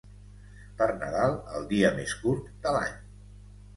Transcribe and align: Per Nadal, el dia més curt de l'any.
Per 0.79 0.87
Nadal, 1.03 1.37
el 1.59 1.69
dia 1.75 1.93
més 1.99 2.17
curt 2.25 2.51
de 2.65 2.77
l'any. 2.77 2.97